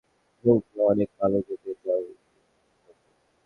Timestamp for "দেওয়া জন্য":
1.75-2.19